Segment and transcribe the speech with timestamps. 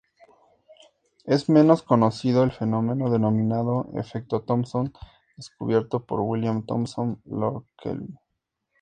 [1.25, 4.91] Es menos conocido el fenómeno denominado efecto Thomson,
[5.37, 8.17] descubierto por William Thomson, lord Kelvin.